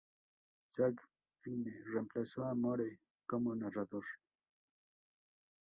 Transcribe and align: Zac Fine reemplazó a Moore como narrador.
Zac 0.71 1.05
Fine 1.37 1.83
reemplazó 1.87 2.45
a 2.45 2.55
Moore 2.55 3.01
como 3.27 3.53
narrador. 3.53 4.03